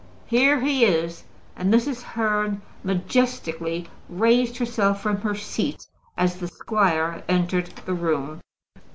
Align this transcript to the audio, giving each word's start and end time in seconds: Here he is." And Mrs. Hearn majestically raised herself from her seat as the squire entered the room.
Here 0.25 0.59
he 0.61 0.83
is." 0.83 1.25
And 1.55 1.71
Mrs. 1.71 2.01
Hearn 2.01 2.63
majestically 2.83 3.87
raised 4.09 4.57
herself 4.57 4.99
from 4.99 5.17
her 5.21 5.35
seat 5.35 5.85
as 6.17 6.37
the 6.37 6.47
squire 6.47 7.21
entered 7.29 7.67
the 7.85 7.93
room. 7.93 8.41